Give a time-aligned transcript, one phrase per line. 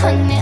[0.00, 0.37] 怀念。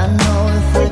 [0.00, 0.87] I know if we